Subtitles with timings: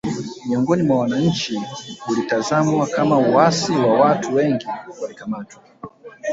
[0.49, 1.61] Miongoni mwa wananchi
[2.09, 4.65] ulitazamwa kama uasi na watu wengi
[5.01, 5.61] walikamatwa